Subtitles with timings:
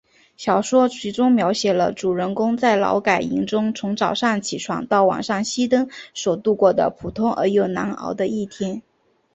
[0.35, 8.81] 小说集中描写了主人公在劳改营中从早上起床到晚上熄灯所度过的普通而又难熬的一天。